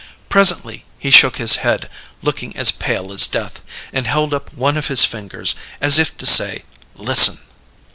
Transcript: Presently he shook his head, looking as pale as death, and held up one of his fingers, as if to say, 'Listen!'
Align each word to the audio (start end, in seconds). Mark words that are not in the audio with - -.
Presently 0.29 0.83
he 0.97 1.11
shook 1.11 1.37
his 1.37 1.57
head, 1.57 1.87
looking 2.23 2.55
as 2.57 2.71
pale 2.71 3.13
as 3.13 3.27
death, 3.27 3.61
and 3.93 4.07
held 4.07 4.33
up 4.33 4.51
one 4.51 4.75
of 4.75 4.87
his 4.87 5.05
fingers, 5.05 5.53
as 5.79 5.99
if 5.99 6.17
to 6.17 6.25
say, 6.25 6.63
'Listen!' 6.95 7.37